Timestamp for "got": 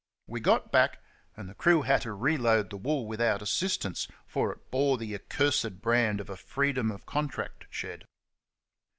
0.39-0.71